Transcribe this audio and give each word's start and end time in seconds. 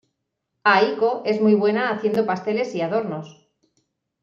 Aiko 0.63 1.21
es 1.25 1.39
muy 1.41 1.53
buena 1.53 1.89
haciendo 1.91 2.25
pasteles 2.25 2.73
y 2.73 2.81
adornos. 2.81 3.47